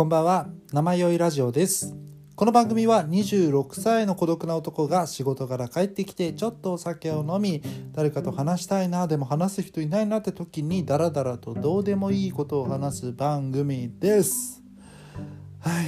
[0.00, 0.48] こんばんは。
[0.72, 1.94] 生酔いラジオです。
[2.34, 7.60] この番組は26歳の孤独な男が仕事から帰ってきてちょっとお酒を飲み
[7.92, 14.62] 誰かと話したいなでも話す人いないなって時にダラダラとどうでもいいことを話す番組です。
[15.58, 15.84] はい。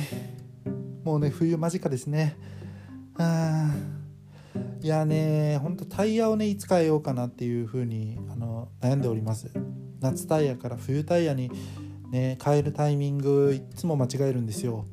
[1.06, 2.37] もうね冬間近ですね。
[3.16, 3.74] あ
[4.83, 9.51] いやねほんとタイヤをねいつ変えようかなっていう風にあの悩んでおります。
[10.01, 11.51] 夏タイヤから冬タイヤに
[12.12, 14.84] ね変えるタイミングいつも間違えるんですよ。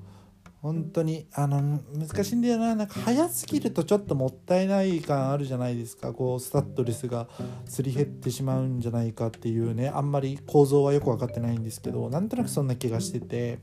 [0.62, 2.76] 本当にあの難しいんだよな。
[2.76, 6.12] なんか早すぎるとちょっともったいない感あるじゃないですか。
[6.12, 7.30] こうスタッドレスが
[7.66, 9.90] すり減ってしまうんじゃないかっていうね。
[9.90, 13.60] あんまり構造はよく分かってないんですけどなんとなくそんな気がしてて。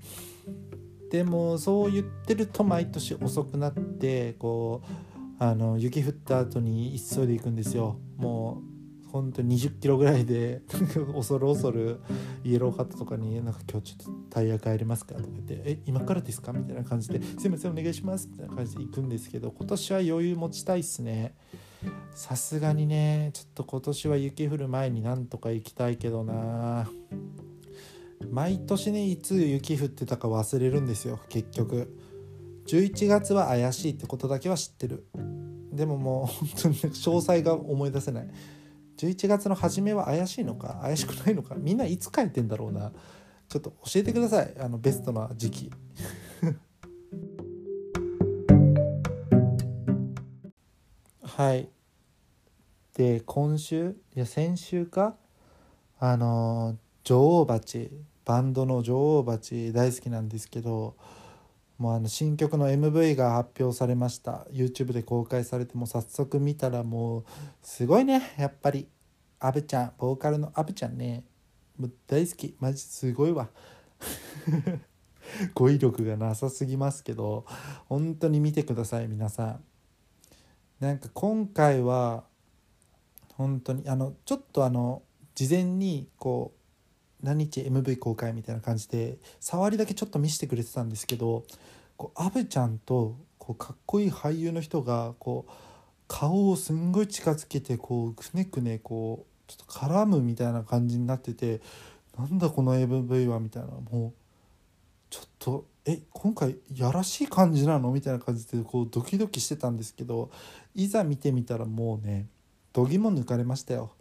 [1.11, 7.98] でもそう言ってると毎年遅くなってこうあの雪降った後に急いで行くんですよ。
[8.16, 8.75] もう
[9.12, 10.62] 本当に20キロぐらいで
[11.14, 12.01] 恐る恐る
[12.45, 21.34] イエローハットとかに「なんか今日ちょっとタイヤ帰りますか?」とか言って「え今からですか?」みたいな感じで「すいませんお願いします」みたいな感じで行くんですけど今年は余裕持ちたいっすね。
[22.14, 26.91] さすがにねちょっと今年は雪降る前になんとか行きたいけどな。
[28.30, 31.97] 毎年ねいつ雪降ってたか忘れるんですよ結局。
[32.67, 35.06] 11月は怪しいってことだけは知ってる。
[35.73, 38.28] でももう本当に詳細が思い出せない。
[38.97, 42.92] 11月の初めは怪しいのか怪しくないのかみんないつ書いてんだろうな。
[43.48, 44.55] ちょっと教えてください。
[44.58, 45.70] あのベストな時期。
[51.22, 51.69] はい。
[52.94, 55.17] で今週いや先週か。
[55.98, 57.91] あの女王蜂
[58.24, 60.97] バンドの女王蜂大好きなんですけど
[61.78, 64.46] もうあの新曲の MV が発表されました。
[64.50, 67.24] YouTube で公開されても早速見たらもう
[67.62, 68.34] すごいね。
[68.38, 68.88] やっぱり。
[69.38, 69.92] アブちゃん。
[69.98, 71.24] ボーカルのアブちゃんね。
[71.78, 72.56] もう大好き。
[72.58, 73.50] マジすごいわ。
[75.55, 77.45] 語彙力がなさすぎますけど。
[77.89, 79.64] 本当に見てください皆さん。
[80.80, 82.24] なんか今回は
[83.34, 85.02] 本当にあのちょっとあの
[85.34, 86.55] 事前にこう
[87.27, 91.45] 何日 MV 公開みたいな感じで触りだけちょっと見せてくれてたんですけど
[91.97, 95.53] こうアブちゃんとこうかっこいい俳優の人がこう
[96.07, 101.61] 顔をすんごい近づけてこうくねくねこうちょっと絡むみたいな感じになってて
[102.17, 104.13] なんだこの MV はみたいなもう
[105.11, 110.31] ちょっとえ今回やらしい感じなのみたいな感じでこうドキドキしてたんですけど
[110.75, 112.27] いざ見てみたらもうね
[112.73, 113.93] どぎも抜かれましたよ。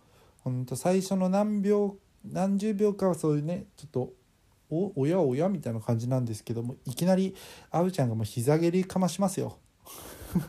[0.43, 1.97] ほんと最初の何秒
[2.31, 4.13] 何十秒かはそういうねちょっと
[4.69, 7.35] おおやおやみたいな感じなんですけどもいきなり
[7.71, 9.57] あうちゃんがもう膝蹴りかましますよ。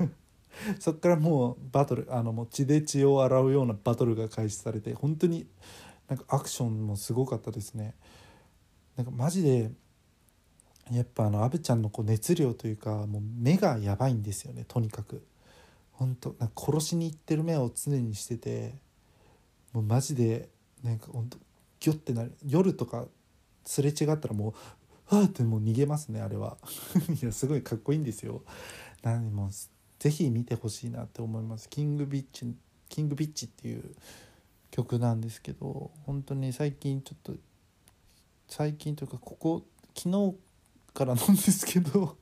[0.80, 5.46] そっからもうバトルあのもう血で血を洗うようなバトルが開始されて本当に
[6.08, 7.94] なんかアクションもすごかったですね
[8.96, 9.70] なんかマジで
[10.90, 15.22] やっぱあのアブちゃんのこう熱量というかもう目がやばいんですよねとにかく
[15.92, 18.74] 本当なんか殺しに行ってる目を常にしてて
[19.72, 20.48] もうマジで
[20.82, 21.38] なんか本当
[21.86, 23.06] ギョってなる夜とか
[23.64, 24.54] すれ違ったらも
[25.10, 26.56] うわーってもう逃げますねあれは。
[27.22, 28.42] いやすごいかっこいいんですよ。
[29.02, 29.50] 何も
[30.00, 32.52] ぜひ見てほしいなって思います「キングビッチ」
[32.88, 33.94] 「キングビッチ」っていう
[34.72, 37.34] 曲なんですけど本当に最近ちょっと
[38.48, 39.62] 最近というかここ
[39.96, 40.34] 昨日
[40.92, 42.16] からなんですけど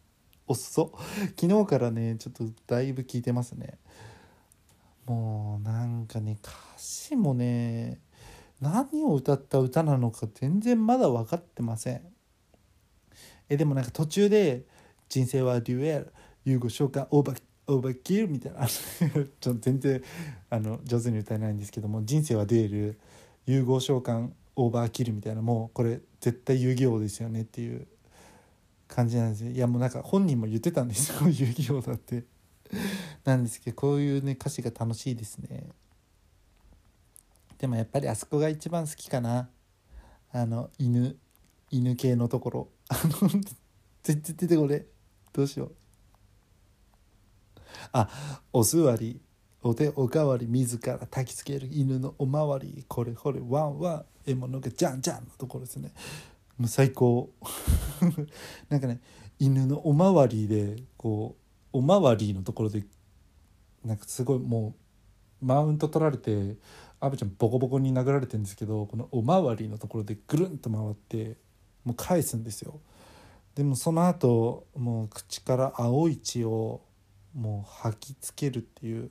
[0.48, 0.92] 遅
[1.36, 3.78] 昨日からねちょっとだいぶ聴いてますね。
[5.04, 8.00] もうなんかね歌詞もね
[8.60, 12.02] 何を歌った歌なのか全然まだ分かってません。
[13.48, 14.64] えでもなんか途中で
[15.08, 16.12] 「人生はデュエル
[16.44, 18.66] 融合召喚オーバーオーバーキルみたいな。
[18.68, 20.02] ちょっと全然
[20.50, 23.00] あの上手に歌えないんですけども人生はデュエル
[23.46, 25.42] 融合召喚オーバーキルみたいな。
[25.42, 27.86] もうこれ絶対遊戯王ですよねっていう。
[28.90, 29.50] 感じなんですよ。
[29.52, 31.28] いやもうなんか本人も言ってたんですよ。
[31.30, 32.24] 遊戯王だって。
[33.24, 35.68] なんですけどこういうね歌詞が楽しいですね。
[37.60, 39.50] でもやっぱりあそこが一番好きかな。
[40.32, 41.18] あの犬
[41.70, 42.68] 犬系のところ。
[42.88, 43.28] あの
[44.02, 44.86] 全然出てこれ。
[45.30, 45.74] どうしよう。
[47.92, 48.08] あ
[48.50, 49.20] お座り。
[49.62, 50.46] お手おかわり。
[50.46, 52.86] 自ら焚きつける犬のおまわり。
[52.88, 53.40] これこれ。
[53.46, 54.04] ワンワン。
[54.24, 55.92] 獲物がジャンジャンのところですね。
[56.56, 57.30] もう最高。
[58.70, 59.02] なんかね
[59.38, 61.36] 犬のおまわりでこ
[61.74, 62.84] うおまわりのところで
[63.84, 64.74] なんかすごいも
[65.42, 66.56] うマウント取られて
[67.00, 71.36] アブちゃんボコボコに殴られてるんですけどこのおまわりのところでぐるんと回って
[71.84, 72.80] もう返すんですよ。
[73.54, 76.82] でもその後もう口から青い血を
[77.34, 79.10] もう吐きつけるっていう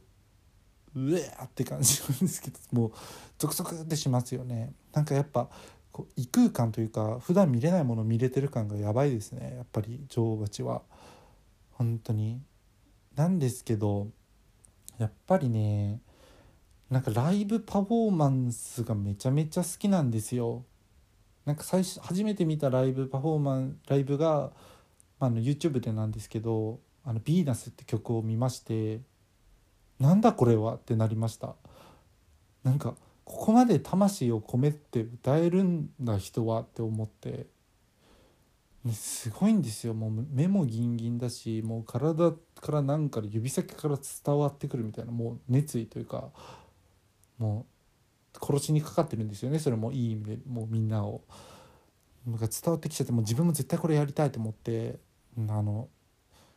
[0.96, 2.92] うえーって感じなんですけどもう
[3.38, 4.74] ゾクゾクってしますよね。
[4.94, 5.50] なんかやっぱ
[5.92, 9.56] こう異空間というか普段見れないもの見れてる感がやばいですね。
[9.58, 10.82] やっぱり女王蜂は。
[11.72, 12.42] 本当に。
[13.16, 14.08] なんですけど
[14.98, 16.02] やっぱりね
[16.90, 20.66] なんかライブパフォーマンスがめちゃめちゃ好きなんですよ。
[21.46, 24.52] なんか最初初めて見たライブパフォーマンライブが、
[25.20, 29.02] あ、の YouTube でなんですけど「あのヴィーナス」って曲を見まして
[30.00, 31.56] なんだこれはってなりました。
[32.64, 32.96] なんか
[33.26, 37.46] ここまで魂を込めて歌えるんだ人はって思って、
[38.84, 39.94] ね、すごいんですよ。
[39.94, 46.32] もう目もギンギンだしもう体からなんか指先から伝わってくるみたいなもう熱意というか
[47.40, 47.66] も
[48.36, 49.58] う殺しにかかってるんですよね。
[49.58, 51.24] それもいい意味でもうみんなを。
[52.28, 55.00] なんか伝わってきちゃってもう自分も絶対これやりたいと思って
[55.38, 55.88] あの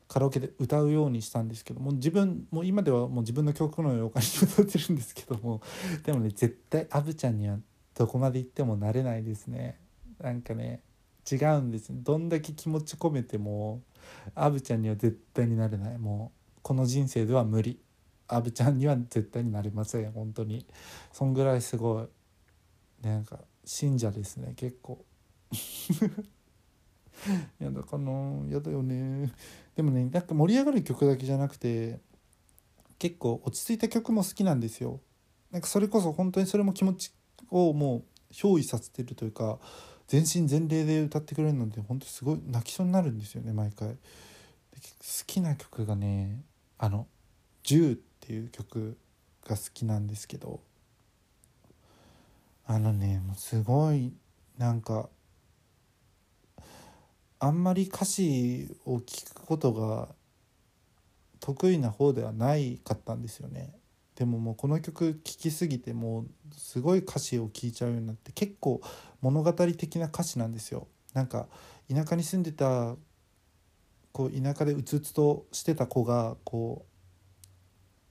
[0.08, 5.62] カラオケで歌うようにしたんですけども自分も今ではもう自分の曲のように歌ってるんですけども
[6.04, 7.58] でもね絶対アブちゃんには
[7.96, 9.78] どこまで行ってもなれないですね。
[10.20, 10.82] なんかね
[11.30, 13.80] 違うんですどんだけ気持ち込めても
[14.34, 15.98] アブちゃんには絶対になれない。
[15.98, 17.78] もうこの人生では無理。
[18.34, 20.12] アブちゃんには絶対になれません。
[20.12, 20.66] 本当に。
[21.12, 23.06] そんぐらいすごい。
[23.06, 24.54] なんか信者ですね。
[24.56, 25.04] 結構。
[27.58, 28.12] やだかな。
[28.48, 29.32] やだよね。
[29.76, 32.00] でもねなんか盛り上がる曲だけじゃなくて
[32.98, 35.00] 結構落ち着いた曲も好きなんですよ。
[35.50, 37.12] なんかそれこそ本当にそれも気持ち
[37.50, 39.58] をもう憑依させてるというか
[40.08, 43.88] 全身全霊で歌ってくれるので本当すごい泣きそうになるんですよね毎回。
[43.88, 43.96] 好
[45.26, 46.42] きな曲がね
[46.78, 47.06] あの
[47.64, 48.96] 「10」っていう曲
[49.44, 50.60] が好きなんですけど
[52.66, 54.12] あのねもうすごい
[54.56, 55.08] なんか
[57.40, 60.08] あんまり歌詞を聞くことが
[61.40, 63.74] 得意な方ではないかったんですよね。
[64.14, 66.26] でももうこの曲聴きすぎてもう
[66.56, 68.80] すごい歌詞を聴いちゃうようになって結構
[69.20, 70.86] 物語的な歌詞なんですよ。
[71.14, 71.48] なんか
[71.92, 72.94] 田舎に住んでた
[74.12, 76.91] こう田舎でうつうつとしてた子がこう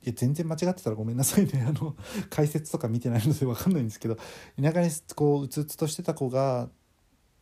[0.03, 1.63] いや全然間違ってたらごめんなさいね。
[1.68, 1.95] あの
[2.30, 4.18] 解説とか見てないので分かんないんですけど
[4.62, 6.69] 田舎にこううつうつとしてた子が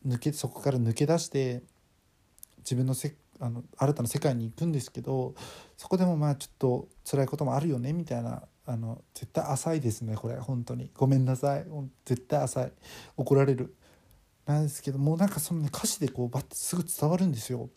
[0.06, 1.62] 抜けそこから抜け出して
[2.58, 5.34] 自分のせあの新たな世界に行くんですけど
[5.78, 10.36] そこでもまあちょっと辛いこともあるよねみたいなあの絶対浅いですねこれ。
[10.36, 10.90] 本当に。
[10.94, 11.66] ごめんなさい。
[12.04, 12.72] 絶対浅い。
[13.16, 13.74] 怒られる。
[14.46, 17.68] なんですけどもうなんかその、ね、歌詞でこうバッてすぐ伝わるんですよ。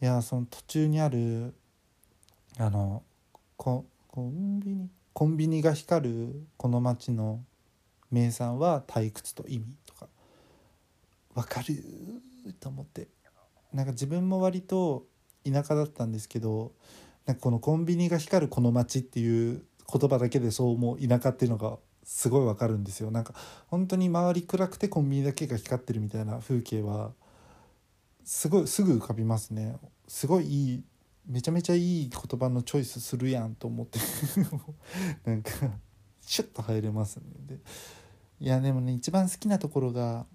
[0.00, 1.54] いやその途中にある
[2.58, 3.02] あの
[3.56, 3.84] コ
[4.18, 7.44] ンビニコンビニが光るこの町の
[8.10, 10.08] 名産は退屈と意味とか
[11.34, 11.82] 分かる
[12.60, 13.08] と思って。
[13.72, 15.04] なんか自分も割と
[15.44, 16.72] 田舎だったんですけど
[17.26, 23.10] なんかこのコンビニが光るこの街っていう言葉だけでそう思う田舎っていうのがすごいわかるんですよ。
[23.10, 23.34] なんか
[23.68, 27.12] 本当に周り暗くてコンビニだけが光ってるみたいな風景は
[28.24, 29.76] すごいすぐ浮かびますね。
[30.06, 30.84] すごいいい
[31.26, 33.98] めちゃめちゃいい言葉のチョイスするやんと思って
[35.24, 35.50] なんか
[36.20, 37.24] シュッと入れますね。
[37.46, 37.58] で
[38.40, 40.26] いやでもね一番好きなところが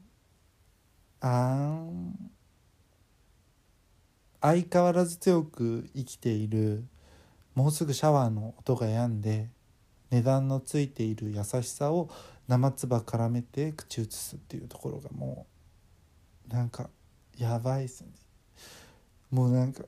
[1.21, 2.31] あん
[4.41, 6.86] 相変わらず強く生きている
[7.56, 9.50] もうすぐシャワーの音が止んで
[10.12, 12.09] 値段のついている優しさを
[12.47, 15.46] 生唾絡めて口移すっていうところがも
[16.50, 16.89] うなんか
[17.38, 18.10] やばいっすね。
[19.29, 19.84] もうなんか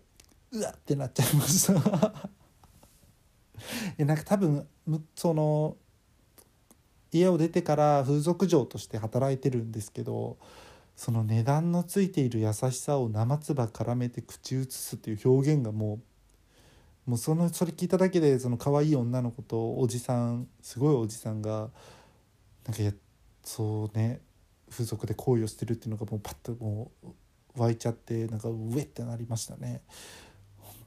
[0.51, 2.13] うわってなっちゃいました
[3.97, 4.67] えなんか多分
[5.15, 5.77] その
[7.11, 10.37] 家を出てから風俗嬢として働いてるんですけど
[10.95, 15.95] その値段のついている優しさを生唾絡めて口移すっていう表現がも
[17.07, 21.69] うもうそのそれ聞いただけでその可愛い女の子とおじさんすごいおじさんが
[22.65, 22.93] なんかや
[23.43, 24.21] そうね
[24.69, 27.07] 風俗で行為をしてるっていうのがもうパッともう
[27.61, 29.81] 湧いちゃってなんかうえってなりましたね。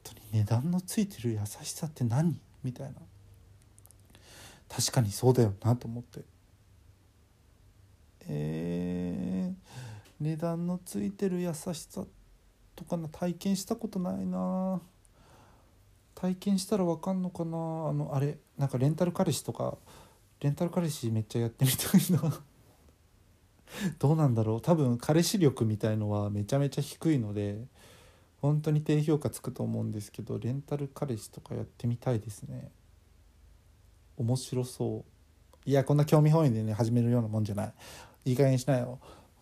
[0.04, 2.38] 当に値段のついてる優しさって何？
[2.62, 2.94] みたいな。
[4.68, 6.20] 確かにそうだよなと思って。
[8.28, 9.54] えー
[10.20, 12.04] 値段のついてる優しさ
[12.76, 14.80] とかな体験したことないな。
[16.14, 17.50] 体験したら分かんのかな。
[17.50, 17.50] あ
[17.92, 19.76] のあれなんかレンタル彼氏とか
[20.40, 22.32] レンタル彼氏めっちゃやってみたいな。
[23.98, 24.60] どうなんだろう。
[24.62, 27.58] 多分彼氏力みたいのはめちゃめちゃ低いので
[28.44, 32.70] 本当に低評価つくと思うんですけどレンタル彼氏とかやってみたいですね。
[34.18, 35.70] 面白そう。
[35.70, 37.72] いやこんな興味本位でね始めるようなもんじゃない。
[38.26, 39.00] いい加減にしなよ。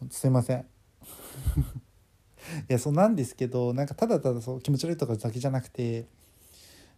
[0.09, 0.61] すいません。
[0.63, 0.65] い
[2.69, 6.07] やそうなんですけどなんかただただそう気持ち悪いとかだけじゃなくて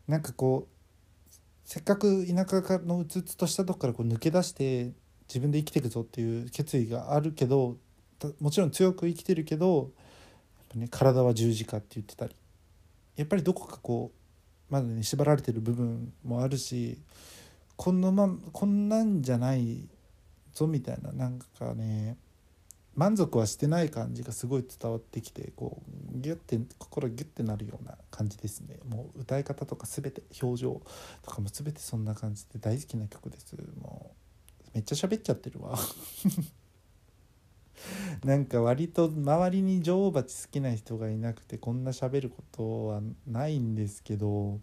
[0.06, 1.30] なんかこう
[1.64, 4.92] せっかく田舎のうつうつとしたとこからこう抜け出して
[5.26, 7.78] 自分で生きていくぞっていう決意があるけど
[8.40, 9.90] もちろん強く生きてるけど、
[10.78, 12.35] ね、体は十字架って言ってたり。
[13.16, 16.99] やっぱりどこかこうまだね縛られてる部分もあるし
[17.76, 19.88] こんなまこんなんじゃない
[20.52, 22.16] ぞみたいななんかね
[22.97, 25.83] 満足はしてない感じがすごい伝わってきてこ
[26.14, 28.78] うギュッて心ギュッてなるような感じですね。
[28.88, 30.81] もう歌い方とか全て表情
[31.23, 33.57] とかも全てそんな感じで大好きな曲です。
[33.81, 34.12] も
[34.66, 35.76] うめっちゃ喋っちゃってるわ。
[38.25, 44.61] なんか割と周りに女王蜂好きな人がいなくてこんな喋ることはないんですけど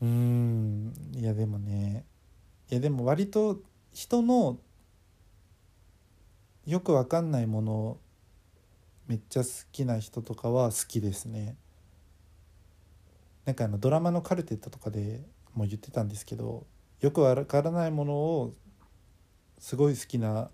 [0.00, 2.04] うーんいやでもね
[2.70, 3.60] いやでも割と
[3.92, 4.58] 人の
[6.66, 7.98] よくわかんないもの
[9.06, 11.56] めっちゃ好きな人とかは好きですね。
[13.44, 15.20] なんかあのドラマのカルテットとかで
[15.52, 16.66] も言ってたんですけど
[17.00, 18.54] よくわからないものを
[19.58, 20.50] すごい好きな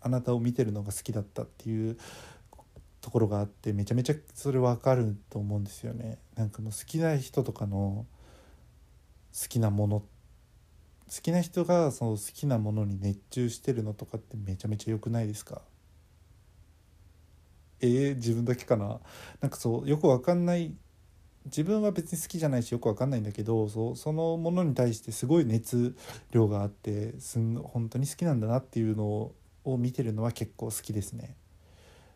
[0.00, 1.98] あなたを見てるのが好きだったっていう
[3.00, 6.18] ところがあってめちゃめちゃそれ分かると思うんですよね。
[6.36, 8.06] なんかもう好きな人とかの
[9.32, 10.06] 好きなもの好
[11.22, 15.62] きな人がその好きなものに熱中してるのとかってめちゃめちゃ良くないですか？
[17.80, 19.00] えー、自分だけかな？
[19.40, 20.74] なんかそうよくわかんない
[21.46, 25.96] 自分は別に好きじゃないしよくわかんないんだけどそうそのものに対してすごい熱
[26.30, 29.34] 量があってすん本当に好きなんだなっていうのを
[29.72, 31.36] を見てるのは結構好きですね。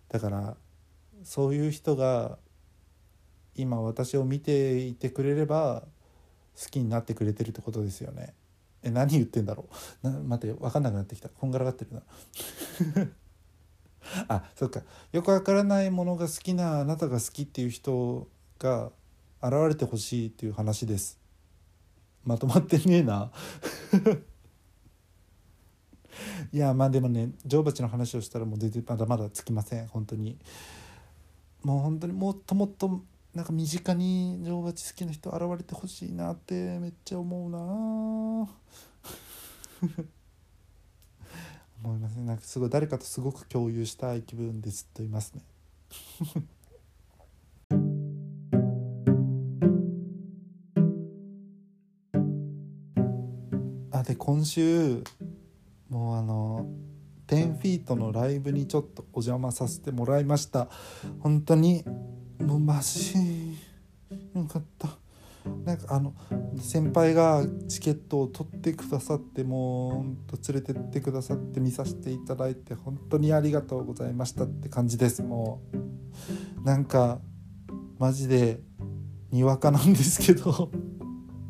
[0.09, 0.57] だから
[1.25, 2.39] そういう人が
[3.55, 5.85] 今私を見ていてくれれば
[6.61, 8.35] 好きになってくれてるってことですよね。
[8.83, 9.69] え何言ってんだろ
[10.03, 10.11] う。
[10.11, 11.29] な待って分かんなくなってきた。
[11.29, 12.03] こんがらがってるな。
[14.29, 14.83] あそっか。
[15.13, 18.29] よくわからないものが好きなあなたが好きっていう人
[18.59, 18.91] が
[19.43, 21.19] 現れてほしいっていう話です。
[22.25, 23.31] まとまってねえな。
[26.53, 29.87] いやまあでもね女王蜂の話をしたらもう全然まだまだつきません。
[29.89, 30.39] 本当に。
[31.63, 33.03] もう本当にもっともっと
[33.35, 37.59] なんか身近に女王蜂好きな人現れてほしいなってめっちゃ思うな。
[41.83, 42.25] 思いますね。
[42.25, 45.43] なんかすごい誰かとすごく共有したい気分でずっといますね。
[53.93, 55.03] あで今週
[55.93, 56.67] もうあの
[57.27, 60.69] 10フィートのライブにちょっとお邪魔させてもらいました。
[61.21, 61.85] 本当に
[62.41, 63.59] もうマジ
[64.35, 64.89] よかった。
[65.67, 66.15] なんかあの
[66.59, 75.23] 先輩がチケットを取ってくださってもうんと連れてってくださって見させていただいて本当にありがとうございましたって感じです。
[75.23, 75.61] も
[76.63, 77.21] うなんか
[77.99, 78.61] マジで
[79.31, 80.71] にわかなんですけど。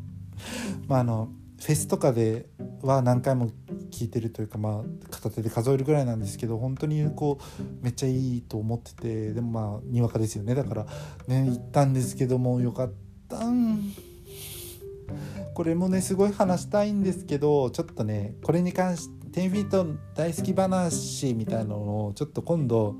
[0.89, 1.29] まああの
[1.61, 2.49] フェスとかで
[2.81, 3.49] は何回も
[3.93, 10.55] 聞いてるというかまあ片手で数えるぐらいなんですけど本当にこうめっちゃいいと思っててでもまあにわかですよね。
[10.55, 10.85] だから
[11.27, 12.91] ね行ったんですけどもよかっ
[13.29, 13.39] た
[15.53, 22.95] これもねすごい話したいんですけどちょっとねこれに関して10フィート大好き話みたいなのをちょっと今度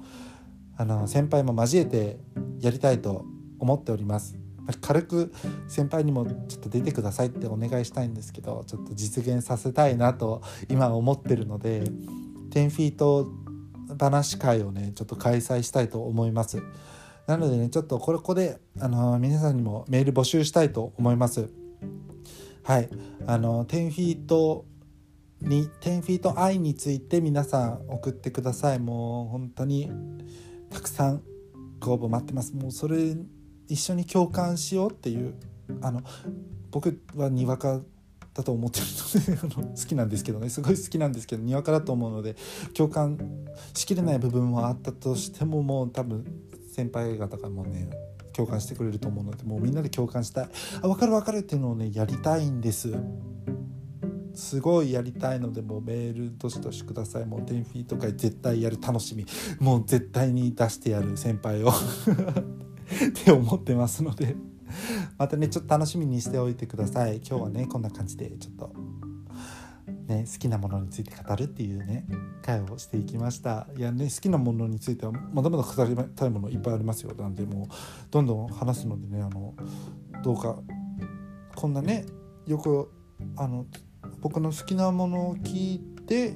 [0.77, 2.17] あの先輩も交えて
[2.59, 3.25] やりたいと
[3.59, 4.42] 思っております。
[4.81, 5.33] 軽く
[5.67, 11.83] 先輩にもちょっと出てくださいってお願いしたいんですけどちょっと実現させたいなと今思ってるので
[12.49, 13.27] 10フィート
[13.99, 16.61] 話会をねちょっと開催したいと思います。
[17.27, 21.49] なのでねちょっとこれここであの皆さんにもメール募集したいと思います。
[22.63, 22.89] はい。
[23.27, 24.65] あの10フィート
[25.41, 28.79] に10フィート愛について皆さん送ってください。
[28.79, 29.91] もう本当に
[30.69, 31.23] たくさん
[31.79, 32.55] ご応募待ってます。
[32.55, 33.15] もうそれ
[33.67, 35.35] 一緒に共感しようっていう
[35.81, 36.01] あの
[36.71, 37.81] 僕はにわか
[38.33, 38.85] だと思ってる
[39.43, 40.49] ので 好きなんですけどね。
[40.49, 42.35] すごい好きなんですけどにわかだと思うので
[42.73, 43.17] 共感
[43.73, 46.25] しきれない部分はあったとしてももう多分
[46.71, 47.89] 先輩方がもね
[48.33, 50.49] 共感してくれると思うのでもうみんなで共感したい。
[50.81, 52.93] あ分かる分かるっていうのをねやりたいんです。
[54.33, 57.25] すごいやりたいのでもうメールどしどしください。
[57.25, 59.25] もう10フィート会絶対やる楽しみ。
[59.59, 61.71] もう絶対に出してやる先輩を。
[63.09, 64.35] って思ってますので
[65.17, 67.17] またねちょっと楽しみにしておいてください。
[67.17, 68.73] 今日はねこんな感じでちょっと
[70.07, 72.05] ね好きなものについて語るっていうね
[72.41, 73.67] 会をしていきました。
[73.77, 77.13] いやね好きなものについてはまだまだ語りたいものいっぱいありますよ。
[77.15, 77.67] なんでもう
[78.11, 79.53] どんどん話すのでねあの
[80.23, 80.57] どうか
[81.55, 82.05] こんなね
[82.47, 82.89] よく
[83.37, 83.65] あの
[84.21, 86.35] 僕の好きなものを聞いて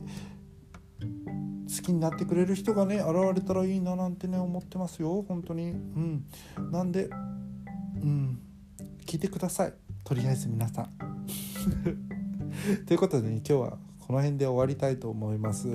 [1.68, 5.24] 好きになってくれる人がね現れたらいいななんてね思ってますよ。
[5.28, 5.72] 本当に。
[5.72, 6.26] うん。
[6.72, 8.40] なんでうん。
[9.06, 9.74] 聞いてください。
[10.04, 10.90] とりあえず皆さん。
[12.88, 15.68] ということでね今日はこの辺で終わりたいと思います。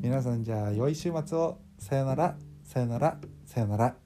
[0.00, 1.58] 皆さんじゃあ良い週末を。
[1.78, 2.36] さよなら。
[2.64, 3.18] さよなら。
[3.44, 4.01] さよなら。